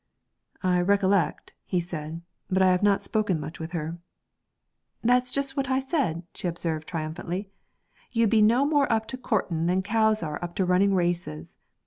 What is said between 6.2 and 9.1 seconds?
she observed triumphantly. 'You'd be no more up